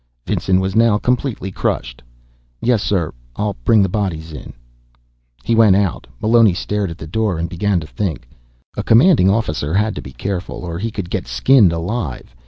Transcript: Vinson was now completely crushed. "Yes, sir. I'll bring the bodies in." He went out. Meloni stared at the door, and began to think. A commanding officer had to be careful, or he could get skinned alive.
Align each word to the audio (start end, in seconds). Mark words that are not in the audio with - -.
Vinson 0.25 0.59
was 0.59 0.75
now 0.75 0.97
completely 0.97 1.51
crushed. 1.51 2.01
"Yes, 2.59 2.81
sir. 2.81 3.13
I'll 3.35 3.55
bring 3.63 3.83
the 3.83 3.87
bodies 3.87 4.33
in." 4.33 4.51
He 5.43 5.53
went 5.53 5.75
out. 5.75 6.07
Meloni 6.19 6.53
stared 6.55 6.89
at 6.89 6.97
the 6.97 7.05
door, 7.05 7.37
and 7.37 7.47
began 7.47 7.79
to 7.81 7.85
think. 7.85 8.27
A 8.75 8.81
commanding 8.81 9.29
officer 9.29 9.75
had 9.75 9.93
to 9.93 10.01
be 10.01 10.11
careful, 10.11 10.65
or 10.65 10.79
he 10.79 10.89
could 10.89 11.11
get 11.11 11.27
skinned 11.27 11.71
alive. 11.71 12.35